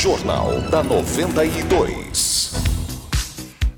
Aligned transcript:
Jornal 0.00 0.62
da 0.70 0.82
92. 0.82 2.54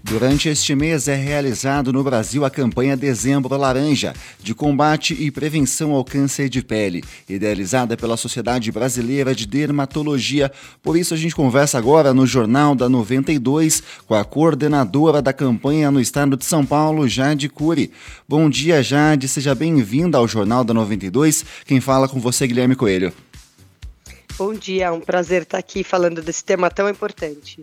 Durante 0.05 0.49
este 0.49 0.73
mês 0.73 1.09
é 1.09 1.17
realizado 1.17 1.93
no 1.93 2.05
Brasil 2.05 2.45
a 2.45 2.51
campanha 2.51 2.97
Dezembro 2.97 3.57
Laranja, 3.57 4.15
de 4.41 4.55
combate 4.55 5.17
e 5.19 5.33
prevenção 5.33 5.91
ao 5.91 6.05
câncer 6.05 6.49
de 6.49 6.63
pele, 6.63 7.03
idealizada 7.29 7.97
pela 7.97 8.17
Sociedade 8.17 8.71
Brasileira 8.71 9.35
de 9.35 9.49
Dermatologia. 9.49 10.53
Por 10.81 10.97
isso 10.97 11.13
a 11.13 11.17
gente 11.17 11.35
conversa 11.35 11.77
agora 11.77 12.15
no 12.15 12.25
Jornal 12.25 12.77
da 12.77 12.89
92 12.89 13.83
com 14.07 14.15
a 14.15 14.25
coordenadora 14.25 15.21
da 15.21 15.33
campanha 15.33 15.91
no 15.91 16.01
estado 16.01 16.37
de 16.37 16.45
São 16.45 16.65
Paulo, 16.65 17.09
Jade 17.09 17.49
Cury. 17.49 17.91
Bom 18.29 18.49
dia, 18.49 18.81
Jade, 18.81 19.27
seja 19.27 19.57
bem-vinda 19.57 20.19
ao 20.19 20.29
Jornal 20.29 20.63
da 20.63 20.73
92. 20.73 21.45
Quem 21.67 21.81
fala 21.81 22.09
com 22.09 22.21
você, 22.21 22.47
Guilherme 22.47 22.77
Coelho. 22.77 23.13
Bom 24.45 24.55
dia, 24.55 24.87
é 24.87 24.91
um 24.91 25.01
prazer 25.01 25.43
estar 25.43 25.57
aqui 25.57 25.85
falando 25.85 26.21
desse 26.21 26.45
tema 26.45 26.69
tão 26.69 26.91
importante. 26.91 27.63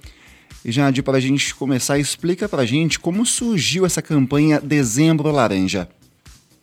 E 0.64 0.72
Jade, 0.72 1.04
para 1.04 1.18
a 1.18 1.20
gente 1.20 1.54
começar, 1.54 2.00
explica 2.00 2.48
para 2.48 2.62
a 2.62 2.66
gente 2.66 2.98
como 2.98 3.26
surgiu 3.26 3.86
essa 3.86 4.02
campanha 4.02 4.62
Dezembro 4.62 5.30
Laranja. 5.30 5.90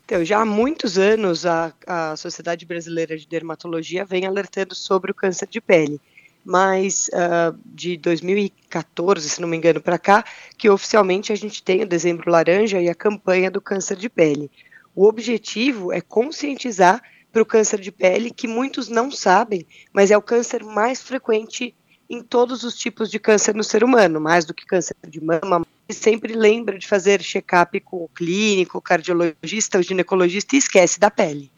Então, 0.07 0.24
já 0.24 0.41
há 0.41 0.45
muitos 0.47 0.97
anos 0.97 1.45
a, 1.45 1.71
a 1.87 2.16
Sociedade 2.16 2.65
Brasileira 2.65 3.15
de 3.19 3.29
Dermatologia 3.29 4.07
vem 4.07 4.24
alertando 4.24 4.74
sobre 4.74 5.10
o 5.10 5.15
câncer 5.15 5.48
de 5.48 5.60
pele, 5.60 6.01
mas 6.43 7.10
uh, 7.12 7.55
de 7.66 7.98
2014, 7.98 9.29
se 9.29 9.38
não 9.43 9.46
me 9.46 9.59
engano, 9.59 9.83
para 9.83 9.98
cá, 9.98 10.24
que 10.57 10.71
oficialmente 10.71 11.30
a 11.30 11.37
gente 11.37 11.62
tem 11.62 11.83
o 11.83 11.87
Dezembro 11.87 12.30
Laranja 12.30 12.80
e 12.80 12.88
a 12.88 12.95
campanha 12.95 13.51
do 13.51 13.60
câncer 13.60 13.98
de 13.98 14.09
pele. 14.09 14.51
O 14.95 15.05
objetivo 15.05 15.93
é 15.93 16.01
conscientizar 16.01 17.02
para 17.37 17.43
o 17.43 17.47
câncer 17.47 17.79
de 17.79 17.93
pele, 17.93 18.31
que 18.31 18.49
muitos 18.49 18.89
não 18.89 19.11
sabem, 19.11 19.67
mas 19.93 20.11
é 20.11 20.17
o 20.17 20.23
câncer 20.23 20.65
mais 20.65 21.03
frequente 21.03 21.75
em 22.09 22.23
todos 22.23 22.63
os 22.63 22.75
tipos 22.75 23.11
de 23.11 23.19
câncer 23.19 23.55
no 23.55 23.63
ser 23.63 23.85
humano, 23.85 24.19
mais 24.19 24.47
do 24.47 24.55
que 24.55 24.65
câncer 24.65 24.97
de 25.07 25.23
mama. 25.23 25.67
E 25.87 25.93
sempre 25.93 26.33
lembra 26.33 26.79
de 26.79 26.87
fazer 26.87 27.21
check-up 27.21 27.79
com 27.80 27.99
o 27.99 28.09
clínico, 28.09 28.79
o 28.79 28.80
cardiologista, 28.80 29.79
o 29.79 29.83
ginecologista 29.83 30.57
e 30.57 30.59
esquece 30.59 30.99
da 30.99 31.10
pele. 31.10 31.51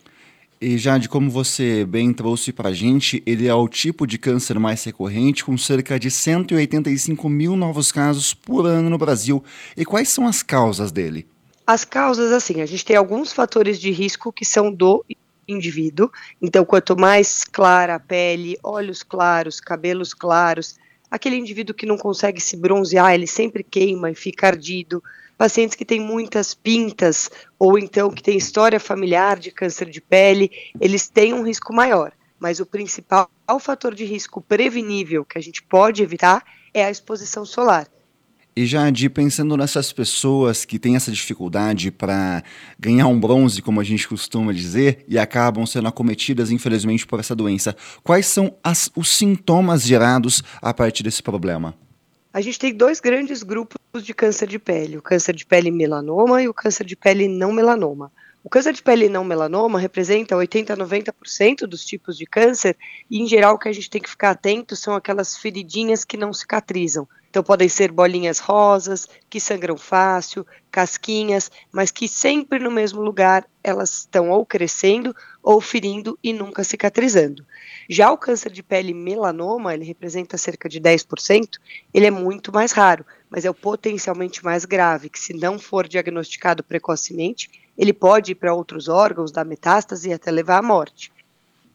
E 0.60 0.76
Jade, 0.76 1.08
como 1.08 1.30
você 1.30 1.84
bem 1.84 2.12
trouxe 2.12 2.52
para 2.52 2.70
a 2.70 2.74
gente, 2.74 3.22
ele 3.24 3.46
é 3.46 3.54
o 3.54 3.68
tipo 3.68 4.04
de 4.04 4.18
câncer 4.18 4.58
mais 4.58 4.82
recorrente, 4.82 5.44
com 5.44 5.56
cerca 5.56 5.96
de 5.96 6.10
185 6.10 7.28
mil 7.28 7.54
novos 7.54 7.92
casos 7.92 8.34
por 8.34 8.66
ano 8.66 8.90
no 8.90 8.98
Brasil. 8.98 9.44
E 9.76 9.84
quais 9.84 10.08
são 10.08 10.26
as 10.26 10.42
causas 10.42 10.90
dele? 10.90 11.24
As 11.64 11.84
causas, 11.84 12.32
assim, 12.32 12.62
a 12.62 12.66
gente 12.66 12.84
tem 12.84 12.96
alguns 12.96 13.32
fatores 13.32 13.78
de 13.78 13.92
risco 13.92 14.32
que 14.32 14.44
são 14.44 14.72
do 14.72 15.04
indivíduo. 15.48 16.10
Então, 16.40 16.64
quanto 16.64 16.96
mais 16.96 17.42
clara 17.44 17.94
a 17.94 18.00
pele, 18.00 18.58
olhos 18.62 19.02
claros, 19.02 19.60
cabelos 19.60 20.12
claros, 20.12 20.76
aquele 21.10 21.36
indivíduo 21.36 21.74
que 21.74 21.86
não 21.86 21.96
consegue 21.96 22.40
se 22.40 22.56
bronzear, 22.56 23.14
ele 23.14 23.26
sempre 23.26 23.64
queima 23.64 24.10
e 24.10 24.14
fica 24.14 24.46
ardido. 24.46 25.02
Pacientes 25.36 25.76
que 25.76 25.84
têm 25.84 26.00
muitas 26.00 26.52
pintas 26.52 27.30
ou 27.58 27.78
então 27.78 28.10
que 28.10 28.22
têm 28.22 28.36
história 28.36 28.78
familiar 28.78 29.38
de 29.38 29.50
câncer 29.50 29.88
de 29.88 30.00
pele, 30.00 30.50
eles 30.80 31.08
têm 31.08 31.32
um 31.32 31.42
risco 31.42 31.72
maior. 31.72 32.12
Mas 32.38 32.60
o 32.60 32.66
principal 32.66 33.28
fator 33.60 33.94
de 33.94 34.04
risco 34.04 34.40
prevenível 34.40 35.24
que 35.24 35.38
a 35.38 35.40
gente 35.40 35.62
pode 35.62 36.02
evitar 36.02 36.44
é 36.74 36.84
a 36.84 36.90
exposição 36.90 37.44
solar. 37.44 37.88
E 38.58 38.66
já 38.66 38.90
de 38.90 39.08
pensando 39.08 39.56
nessas 39.56 39.92
pessoas 39.92 40.64
que 40.64 40.80
têm 40.80 40.96
essa 40.96 41.12
dificuldade 41.12 41.92
para 41.92 42.42
ganhar 42.76 43.06
um 43.06 43.20
bronze, 43.20 43.62
como 43.62 43.80
a 43.80 43.84
gente 43.84 44.08
costuma 44.08 44.52
dizer, 44.52 45.04
e 45.06 45.16
acabam 45.16 45.64
sendo 45.64 45.86
acometidas, 45.86 46.50
infelizmente, 46.50 47.06
por 47.06 47.20
essa 47.20 47.36
doença, 47.36 47.76
quais 48.02 48.26
são 48.26 48.52
as, 48.60 48.90
os 48.96 49.10
sintomas 49.10 49.84
gerados 49.84 50.42
a 50.60 50.74
partir 50.74 51.04
desse 51.04 51.22
problema? 51.22 51.72
A 52.32 52.40
gente 52.40 52.58
tem 52.58 52.74
dois 52.74 52.98
grandes 52.98 53.44
grupos 53.44 53.78
de 54.02 54.12
câncer 54.12 54.48
de 54.48 54.58
pele: 54.58 54.98
o 54.98 55.02
câncer 55.02 55.36
de 55.36 55.46
pele 55.46 55.70
melanoma 55.70 56.42
e 56.42 56.48
o 56.48 56.52
câncer 56.52 56.84
de 56.84 56.96
pele 56.96 57.28
não 57.28 57.52
melanoma. 57.52 58.10
O 58.42 58.50
câncer 58.50 58.72
de 58.72 58.82
pele 58.82 59.08
não 59.08 59.22
melanoma 59.22 59.78
representa 59.78 60.34
80 60.34 60.72
a 60.72 60.76
90% 60.76 61.60
dos 61.60 61.84
tipos 61.84 62.18
de 62.18 62.26
câncer, 62.26 62.76
e 63.08 63.22
em 63.22 63.26
geral 63.28 63.54
o 63.54 63.58
que 63.58 63.68
a 63.68 63.72
gente 63.72 63.88
tem 63.88 64.02
que 64.02 64.10
ficar 64.10 64.30
atento 64.30 64.74
são 64.74 64.96
aquelas 64.96 65.36
feridinhas 65.36 66.04
que 66.04 66.16
não 66.16 66.32
cicatrizam. 66.32 67.06
Então 67.38 67.44
podem 67.44 67.68
ser 67.68 67.92
bolinhas 67.92 68.40
rosas, 68.40 69.06
que 69.30 69.38
sangram 69.38 69.76
fácil, 69.76 70.44
casquinhas, 70.72 71.52
mas 71.70 71.92
que 71.92 72.08
sempre 72.08 72.58
no 72.58 72.68
mesmo 72.68 73.00
lugar 73.00 73.46
elas 73.62 74.00
estão 74.00 74.30
ou 74.30 74.44
crescendo 74.44 75.14
ou 75.40 75.60
ferindo 75.60 76.18
e 76.20 76.32
nunca 76.32 76.64
cicatrizando. 76.64 77.46
Já 77.88 78.10
o 78.10 78.18
câncer 78.18 78.50
de 78.50 78.60
pele 78.60 78.92
melanoma, 78.92 79.72
ele 79.72 79.84
representa 79.84 80.36
cerca 80.36 80.68
de 80.68 80.80
10%, 80.80 81.60
ele 81.94 82.06
é 82.06 82.10
muito 82.10 82.52
mais 82.52 82.72
raro, 82.72 83.06
mas 83.30 83.44
é 83.44 83.50
o 83.50 83.54
potencialmente 83.54 84.44
mais 84.44 84.64
grave, 84.64 85.08
que 85.08 85.20
se 85.20 85.32
não 85.32 85.60
for 85.60 85.86
diagnosticado 85.86 86.64
precocemente, 86.64 87.48
ele 87.78 87.92
pode 87.92 88.32
ir 88.32 88.34
para 88.34 88.52
outros 88.52 88.88
órgãos, 88.88 89.30
dar 89.30 89.44
metástase 89.44 90.08
e 90.08 90.12
até 90.12 90.32
levar 90.32 90.58
à 90.58 90.62
morte. 90.62 91.12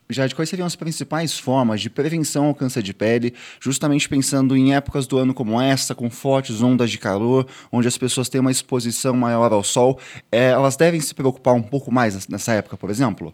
Jade, 0.09 0.36
quais 0.36 0.50
seriam 0.50 0.66
as 0.66 0.75
principais 0.75 1.38
formas 1.38 1.81
de 1.81 1.90
prevenção 1.90 2.46
ao 2.46 2.56
câncer 2.56 2.84
de 2.84 2.94
pele, 2.94 3.34
justamente 3.59 4.08
pensando 4.08 4.56
em 4.56 4.75
épocas 4.75 5.08
do 5.08 5.18
ano 5.18 5.34
como 5.34 5.59
essa, 5.59 5.96
com 5.96 6.09
fortes 6.09 6.62
ondas 6.62 6.91
de 6.91 6.97
calor, 6.97 7.47
onde 7.72 7.88
as 7.88 7.97
pessoas 7.97 8.30
têm 8.30 8.42
uma 8.42 8.52
exposição 8.52 9.13
maior 9.16 9.52
ao 9.52 9.63
sol, 9.63 10.00
é, 10.31 10.50
elas 10.50 10.75
devem 10.75 11.00
se 11.00 11.13
preocupar 11.13 11.53
um 11.53 11.63
pouco 11.63 11.92
mais 11.92 12.28
nessa 12.28 12.53
época, 12.53 12.78
por 12.78 12.90
exemplo? 12.90 13.34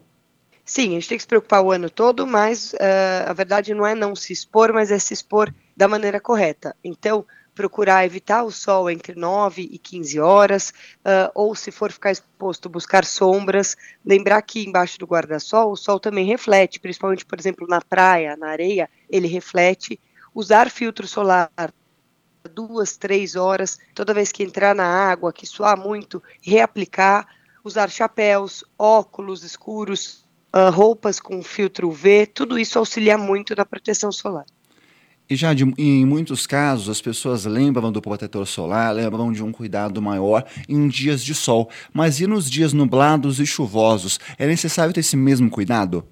Sim, 0.70 0.90
a 0.90 0.92
gente 0.92 1.10
tem 1.10 1.18
que 1.18 1.24
se 1.24 1.28
preocupar 1.28 1.64
o 1.64 1.72
ano 1.72 1.90
todo, 1.90 2.28
mas 2.28 2.74
uh, 2.74 3.26
a 3.28 3.34
verdade 3.34 3.74
não 3.74 3.88
é 3.88 3.96
não 3.96 4.16
se 4.16 4.32
expor, 4.32 4.72
mas 4.72 4.92
é 4.92 5.00
se 5.00 5.16
expor 5.16 5.52
da 5.76 5.88
maneira 5.88 6.20
correta. 6.20 6.76
Então, 6.84 7.26
procurar 7.60 8.06
evitar 8.06 8.44
o 8.44 8.52
sol 8.52 8.90
entre 8.90 9.14
9 9.20 9.68
e 9.70 9.78
15 9.78 10.18
horas, 10.18 10.74
uh, 11.00 11.30
ou 11.36 11.54
se 11.54 11.72
for 11.72 11.92
ficar 11.92 12.10
exposto, 12.10 12.70
buscar 12.70 13.04
sombras. 13.04 13.76
Lembrar 14.06 14.42
que 14.44 14.66
embaixo 14.66 14.98
do 14.98 15.06
guarda-sol 15.06 15.70
o 15.70 15.76
sol 15.76 16.00
também 16.00 16.26
reflete, 16.26 16.80
principalmente, 16.80 17.26
por 17.26 17.38
exemplo, 17.38 17.68
na 17.68 17.82
praia, 17.82 18.38
na 18.38 18.48
areia, 18.48 18.90
ele 19.10 19.28
reflete. 19.28 20.00
Usar 20.34 20.70
filtro 20.70 21.06
solar 21.06 21.52
duas, 22.56 22.96
três 22.96 23.36
horas, 23.36 23.78
toda 23.94 24.14
vez 24.14 24.32
que 24.32 24.42
entrar 24.42 24.74
na 24.74 24.86
água, 24.86 25.34
que 25.34 25.46
suar 25.46 25.78
muito, 25.78 26.24
reaplicar, 26.42 27.28
usar 27.62 27.90
chapéus, 27.90 28.64
óculos 28.78 29.44
escuros, 29.44 30.26
uh, 30.56 30.72
roupas 30.72 31.20
com 31.20 31.44
filtro 31.44 31.90
UV, 31.90 32.26
tudo 32.28 32.58
isso 32.58 32.80
auxilia 32.80 33.18
muito 33.18 33.54
na 33.54 33.66
proteção 33.66 34.14
solar. 34.14 34.46
E 35.30 35.36
já 35.36 35.54
de, 35.54 35.64
em 35.78 36.06
muitos 36.08 36.48
casos 36.48 36.90
as 36.90 37.00
pessoas 37.00 37.46
lembram 37.46 37.92
do 37.92 38.02
protetor 38.02 38.48
solar, 38.48 38.96
lembram 38.96 39.32
de 39.32 39.44
um 39.44 39.52
cuidado 39.52 40.02
maior 40.02 40.44
em 40.68 40.88
dias 40.88 41.24
de 41.24 41.36
sol. 41.36 41.70
Mas 41.94 42.20
e 42.20 42.26
nos 42.26 42.50
dias 42.50 42.74
nublados 42.74 43.40
e 43.40 43.46
chuvosos? 43.46 44.20
É 44.40 44.48
necessário 44.48 44.92
ter 44.92 45.02
esse 45.02 45.16
mesmo 45.16 45.48
cuidado? 45.50 46.04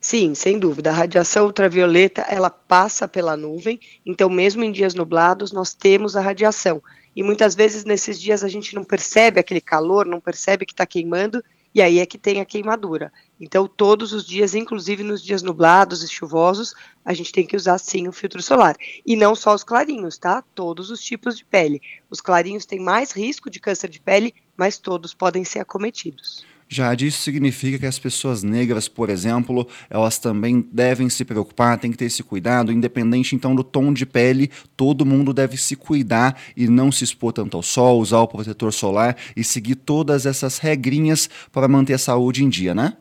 Sim, 0.00 0.34
sem 0.34 0.58
dúvida. 0.58 0.88
A 0.88 0.94
radiação 0.94 1.44
ultravioleta 1.44 2.22
ela 2.22 2.48
passa 2.48 3.06
pela 3.06 3.36
nuvem, 3.36 3.78
então 4.06 4.30
mesmo 4.30 4.64
em 4.64 4.72
dias 4.72 4.94
nublados 4.94 5.52
nós 5.52 5.74
temos 5.74 6.16
a 6.16 6.22
radiação. 6.22 6.82
E 7.14 7.22
muitas 7.22 7.54
vezes 7.54 7.84
nesses 7.84 8.18
dias 8.18 8.42
a 8.42 8.48
gente 8.48 8.74
não 8.74 8.84
percebe 8.84 9.38
aquele 9.38 9.60
calor, 9.60 10.06
não 10.06 10.20
percebe 10.20 10.64
que 10.64 10.72
está 10.72 10.86
queimando 10.86 11.42
e 11.76 11.82
aí 11.82 11.98
é 11.98 12.06
que 12.06 12.16
tem 12.16 12.40
a 12.40 12.44
queimadura. 12.46 13.12
Então, 13.38 13.68
todos 13.68 14.14
os 14.14 14.26
dias, 14.26 14.54
inclusive 14.54 15.02
nos 15.02 15.22
dias 15.22 15.42
nublados 15.42 16.02
e 16.02 16.08
chuvosos, 16.08 16.74
a 17.04 17.12
gente 17.12 17.30
tem 17.30 17.46
que 17.46 17.54
usar 17.54 17.76
sim 17.76 18.08
o 18.08 18.12
filtro 18.12 18.42
solar. 18.42 18.74
E 19.04 19.14
não 19.14 19.34
só 19.34 19.54
os 19.54 19.62
clarinhos, 19.62 20.16
tá? 20.16 20.42
Todos 20.54 20.90
os 20.90 21.02
tipos 21.02 21.36
de 21.36 21.44
pele. 21.44 21.82
Os 22.08 22.22
clarinhos 22.22 22.64
têm 22.64 22.80
mais 22.80 23.12
risco 23.12 23.50
de 23.50 23.60
câncer 23.60 23.90
de 23.90 24.00
pele, 24.00 24.34
mas 24.56 24.78
todos 24.78 25.12
podem 25.12 25.44
ser 25.44 25.58
acometidos. 25.58 26.46
Já 26.68 26.92
isso 26.94 27.22
significa 27.22 27.78
que 27.78 27.86
as 27.86 27.98
pessoas 27.98 28.42
negras, 28.42 28.88
por 28.88 29.08
exemplo, 29.08 29.68
elas 29.88 30.18
também 30.18 30.66
devem 30.72 31.08
se 31.08 31.24
preocupar, 31.24 31.78
tem 31.78 31.92
que 31.92 31.96
ter 31.96 32.06
esse 32.06 32.24
cuidado, 32.24 32.72
independente 32.72 33.36
então 33.36 33.54
do 33.54 33.62
tom 33.62 33.92
de 33.92 34.04
pele, 34.04 34.50
todo 34.76 35.06
mundo 35.06 35.32
deve 35.32 35.56
se 35.56 35.76
cuidar 35.76 36.40
e 36.56 36.66
não 36.66 36.90
se 36.90 37.04
expor 37.04 37.32
tanto 37.32 37.56
ao 37.56 37.62
sol, 37.62 38.00
usar 38.00 38.20
o 38.20 38.28
protetor 38.28 38.72
solar 38.72 39.16
e 39.36 39.44
seguir 39.44 39.76
todas 39.76 40.26
essas 40.26 40.58
regrinhas 40.58 41.30
para 41.52 41.68
manter 41.68 41.94
a 41.94 41.98
saúde 41.98 42.42
em 42.42 42.48
dia, 42.48 42.74
né? 42.74 42.96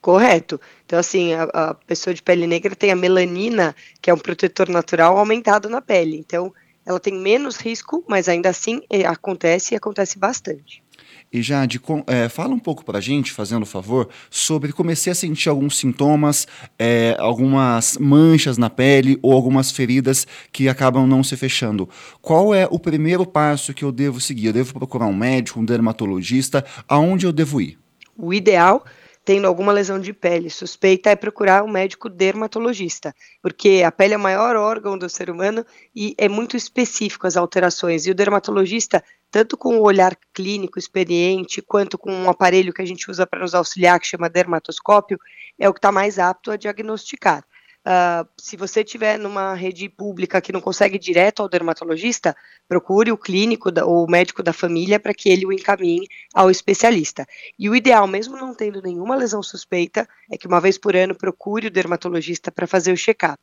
Correto. 0.00 0.60
Então, 0.86 0.98
assim, 0.98 1.34
a, 1.34 1.42
a 1.42 1.74
pessoa 1.74 2.14
de 2.14 2.22
pele 2.22 2.46
negra 2.46 2.74
tem 2.74 2.90
a 2.90 2.96
melanina, 2.96 3.74
que 4.00 4.08
é 4.08 4.14
um 4.14 4.18
protetor 4.18 4.68
natural 4.68 5.18
aumentado 5.18 5.68
na 5.68 5.82
pele. 5.82 6.16
Então, 6.16 6.52
ela 6.86 6.98
tem 6.98 7.14
menos 7.14 7.56
risco, 7.56 8.02
mas 8.08 8.28
ainda 8.28 8.48
assim 8.48 8.80
é, 8.88 9.04
acontece 9.04 9.74
e 9.74 9.76
acontece 9.76 10.18
bastante. 10.18 10.82
E 11.32 11.42
já 11.42 11.64
de, 11.64 11.80
é, 12.08 12.28
fala 12.28 12.52
um 12.52 12.58
pouco 12.58 12.84
para 12.84 12.98
a 12.98 13.00
gente, 13.00 13.32
fazendo 13.32 13.64
favor, 13.64 14.08
sobre 14.28 14.72
comecei 14.72 15.12
a 15.12 15.14
sentir 15.14 15.48
alguns 15.48 15.78
sintomas, 15.78 16.46
é, 16.76 17.16
algumas 17.20 17.96
manchas 17.98 18.58
na 18.58 18.68
pele 18.68 19.18
ou 19.22 19.32
algumas 19.32 19.70
feridas 19.70 20.26
que 20.50 20.68
acabam 20.68 21.06
não 21.06 21.22
se 21.22 21.36
fechando. 21.36 21.88
Qual 22.20 22.52
é 22.52 22.66
o 22.68 22.78
primeiro 22.78 23.24
passo 23.24 23.72
que 23.72 23.84
eu 23.84 23.92
devo 23.92 24.20
seguir? 24.20 24.46
Eu 24.46 24.52
devo 24.52 24.74
procurar 24.74 25.06
um 25.06 25.14
médico, 25.14 25.60
um 25.60 25.64
dermatologista? 25.64 26.64
Aonde 26.88 27.26
eu 27.26 27.32
devo 27.32 27.60
ir? 27.60 27.78
O 28.16 28.34
ideal 28.34 28.84
tendo 29.24 29.46
alguma 29.46 29.72
lesão 29.72 30.00
de 30.00 30.12
pele 30.12 30.48
suspeita, 30.50 31.10
é 31.10 31.16
procurar 31.16 31.62
um 31.62 31.70
médico 31.70 32.08
dermatologista, 32.08 33.14
porque 33.42 33.82
a 33.84 33.92
pele 33.92 34.14
é 34.14 34.16
o 34.16 34.20
maior 34.20 34.56
órgão 34.56 34.96
do 34.96 35.08
ser 35.08 35.30
humano 35.30 35.64
e 35.94 36.14
é 36.16 36.28
muito 36.28 36.56
específico 36.56 37.26
as 37.26 37.36
alterações. 37.36 38.06
E 38.06 38.10
o 38.10 38.14
dermatologista, 38.14 39.02
tanto 39.30 39.56
com 39.56 39.78
o 39.78 39.82
olhar 39.82 40.16
clínico 40.32 40.78
experiente, 40.78 41.62
quanto 41.62 41.98
com 41.98 42.12
um 42.12 42.30
aparelho 42.30 42.72
que 42.72 42.82
a 42.82 42.86
gente 42.86 43.10
usa 43.10 43.26
para 43.26 43.40
nos 43.40 43.54
auxiliar, 43.54 44.00
que 44.00 44.06
chama 44.06 44.28
dermatoscópio, 44.28 45.18
é 45.58 45.68
o 45.68 45.72
que 45.72 45.78
está 45.78 45.92
mais 45.92 46.18
apto 46.18 46.50
a 46.50 46.56
diagnosticar. 46.56 47.44
Uh, 47.80 48.28
se 48.36 48.58
você 48.58 48.82
estiver 48.82 49.18
numa 49.18 49.54
rede 49.54 49.88
pública 49.88 50.40
que 50.40 50.52
não 50.52 50.60
consegue 50.60 50.96
ir 50.96 50.98
direto 50.98 51.40
ao 51.40 51.48
dermatologista, 51.48 52.36
procure 52.68 53.10
o 53.10 53.16
clínico 53.16 53.70
ou 53.82 54.04
o 54.04 54.10
médico 54.10 54.42
da 54.42 54.52
família 54.52 55.00
para 55.00 55.14
que 55.14 55.30
ele 55.30 55.46
o 55.46 55.52
encaminhe 55.52 56.06
ao 56.34 56.50
especialista. 56.50 57.26
E 57.58 57.70
o 57.70 57.74
ideal, 57.74 58.06
mesmo 58.06 58.36
não 58.36 58.54
tendo 58.54 58.82
nenhuma 58.82 59.16
lesão 59.16 59.42
suspeita, 59.42 60.06
é 60.30 60.36
que 60.36 60.46
uma 60.46 60.60
vez 60.60 60.76
por 60.76 60.94
ano 60.94 61.14
procure 61.14 61.68
o 61.68 61.70
dermatologista 61.70 62.52
para 62.52 62.66
fazer 62.66 62.92
o 62.92 62.96
check-up. 62.96 63.40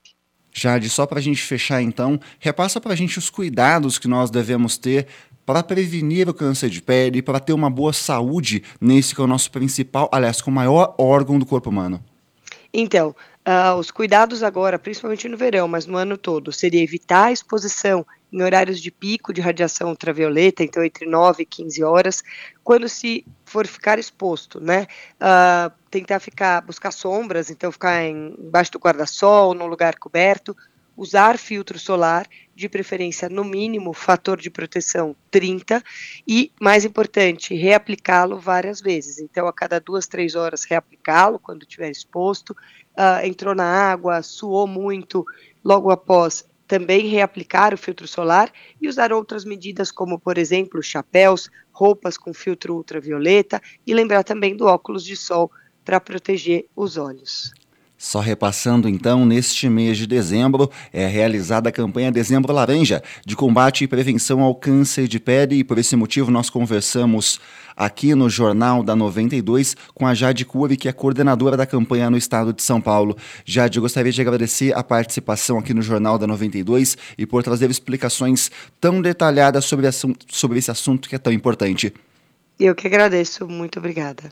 Jade, 0.54 0.90
só 0.90 1.06
para 1.06 1.20
a 1.20 1.22
gente 1.22 1.42
fechar 1.42 1.82
então, 1.82 2.20
repassa 2.40 2.80
para 2.80 2.94
a 2.94 2.96
gente 2.96 3.18
os 3.18 3.30
cuidados 3.30 3.98
que 3.98 4.08
nós 4.08 4.30
devemos 4.30 4.78
ter 4.78 5.08
para 5.46 5.64
prevenir 5.64 6.28
o 6.30 6.34
câncer 6.34 6.70
de 6.70 6.82
pele 6.82 7.20
e 7.20 7.22
para 7.22 7.40
ter 7.40 7.54
uma 7.54 7.70
boa 7.70 7.94
saúde 7.94 8.64
nesse 8.82 9.16
que 9.16 9.22
é 9.22 9.24
o 9.24 9.28
nosso 9.28 9.50
principal, 9.50 10.10
aliás, 10.12 10.42
com 10.42 10.52
o 10.52 10.54
maior 10.54 10.94
órgão 10.98 11.40
do 11.40 11.46
corpo 11.46 11.70
humano. 11.70 12.04
Então, 12.74 13.16
Uh, 13.48 13.80
os 13.80 13.90
cuidados 13.90 14.44
agora, 14.44 14.78
principalmente 14.78 15.30
no 15.30 15.38
verão, 15.38 15.70
mas 15.70 15.86
no 15.86 15.96
ano 15.96 16.18
todo, 16.18 16.52
seria 16.52 16.84
evitar 16.84 17.28
a 17.28 17.32
exposição 17.32 18.06
em 18.30 18.44
horários 18.44 18.82
de 18.82 18.92
pico 18.92 19.32
de 19.32 19.40
radiação 19.40 19.88
ultravioleta, 19.88 20.66
então 20.66 20.84
entre 20.84 21.06
9 21.06 21.44
e 21.44 21.46
15 21.46 21.82
horas, 21.82 22.22
quando 22.62 22.90
se 22.90 23.26
for 23.46 23.66
ficar 23.66 23.98
exposto, 23.98 24.60
né? 24.60 24.86
Uh, 25.14 25.72
tentar 25.90 26.20
ficar, 26.20 26.60
buscar 26.62 26.92
sombras, 26.92 27.50
então 27.50 27.72
ficar 27.72 28.04
em, 28.04 28.36
embaixo 28.38 28.74
do 28.74 28.80
guarda-sol, 28.80 29.54
num 29.54 29.68
lugar 29.68 29.96
coberto, 29.96 30.54
usar 30.98 31.38
filtro 31.38 31.80
solar, 31.80 32.28
de 32.56 32.68
preferência 32.68 33.30
no 33.30 33.46
mínimo 33.46 33.94
fator 33.94 34.42
de 34.42 34.50
proteção 34.50 35.16
30 35.30 35.84
e, 36.28 36.52
mais 36.60 36.84
importante, 36.84 37.54
reaplicá-lo 37.54 38.40
várias 38.40 38.82
vezes. 38.82 39.20
Então, 39.20 39.48
a 39.48 39.54
cada 39.54 39.80
duas, 39.80 40.08
três 40.08 40.34
horas 40.34 40.64
reaplicá-lo 40.64 41.38
quando 41.38 41.62
estiver 41.62 41.92
exposto, 41.92 42.58
uh, 42.98 43.26
entrou 43.26 43.54
na 43.54 43.66
água, 43.66 44.22
suou 44.22 44.68
muito, 44.68 45.26
logo 45.64 45.92
após 45.92 46.46
também 46.68 47.08
reaplicar 47.08 47.74
o 47.74 47.78
filtro 47.78 48.08
solar 48.08 48.52
e 48.82 48.90
usar 48.90 49.14
outras 49.14 49.46
medidas 49.46 49.92
como, 49.92 50.20
por 50.20 50.38
exemplo, 50.38 50.84
chapéus, 50.84 51.50
roupas 51.72 52.18
com 52.18 52.34
filtro 52.34 52.76
ultravioleta 52.76 53.62
e 53.86 53.94
lembrar 53.94 54.24
também 54.24 54.56
do 54.56 54.66
óculos 54.66 55.06
de 55.06 55.16
sol 55.16 55.50
para 55.86 56.02
proteger 56.02 56.66
os 56.76 56.98
olhos. 56.98 57.54
Só 57.98 58.20
repassando 58.20 58.88
então, 58.88 59.26
neste 59.26 59.68
mês 59.68 59.98
de 59.98 60.06
dezembro 60.06 60.70
é 60.94 61.08
realizada 61.08 61.70
a 61.70 61.72
campanha 61.72 62.12
Dezembro 62.12 62.54
Laranja, 62.54 63.02
de 63.26 63.36
combate 63.36 63.84
e 63.84 63.88
prevenção 63.88 64.42
ao 64.42 64.54
câncer 64.54 65.08
de 65.08 65.20
pele, 65.20 65.56
e 65.56 65.64
por 65.64 65.80
esse 65.80 65.96
motivo 65.96 66.30
nós 66.30 66.48
conversamos 66.48 67.40
aqui 67.76 68.14
no 68.14 68.30
Jornal 68.30 68.84
da 68.84 68.96
92 68.96 69.76
com 69.96 70.06
a 70.06 70.14
Jade 70.14 70.46
Cury, 70.46 70.78
que 70.78 70.88
é 70.88 70.94
coordenadora 70.94 71.58
da 71.58 71.66
campanha 71.66 72.08
no 72.08 72.18
estado 72.18 72.54
de 72.54 72.62
São 72.62 72.80
Paulo. 72.80 73.18
Jade, 73.44 73.80
eu 73.80 73.82
gostaria 73.82 74.12
de 74.12 74.22
agradecer 74.22 74.78
a 74.78 74.84
participação 74.84 75.58
aqui 75.58 75.74
no 75.74 75.82
Jornal 75.82 76.20
da 76.20 76.28
92 76.28 76.96
e 77.18 77.26
por 77.26 77.42
trazer 77.42 77.72
explicações 77.72 78.52
tão 78.80 79.02
detalhadas 79.02 79.66
sobre, 79.66 79.88
sobre 80.28 80.60
esse 80.60 80.70
assunto 80.70 81.10
que 81.10 81.16
é 81.16 81.20
tão 81.20 81.34
importante. 81.34 81.92
Eu 82.60 82.76
que 82.76 82.86
agradeço, 82.86 83.48
muito 83.48 83.80
obrigada. 83.80 84.32